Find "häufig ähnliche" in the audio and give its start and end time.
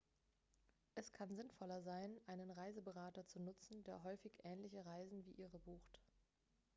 4.01-4.83